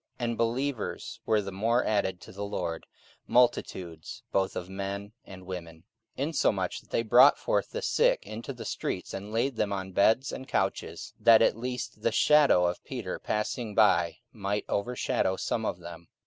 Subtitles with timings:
[0.17, 2.87] 44:005:014 And believers were the more added to the Lord,
[3.27, 5.83] multitudes both of men and women.)
[6.17, 9.91] 44:005:015 Insomuch that they brought forth the sick into the streets, and laid them on
[9.91, 15.35] beds and couches, that at the least the shadow of Peter passing by might overshadow
[15.35, 16.07] some of them.